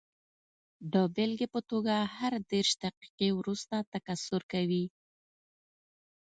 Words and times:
د 0.93 0.95
بېلګې 1.15 1.47
په 1.53 1.59
توګه 1.69 1.95
هر 2.17 2.33
دېرش 2.51 2.71
دقیقې 2.83 3.29
وروسته 3.39 3.75
تکثر 3.93 4.41
کوي. 4.51 4.85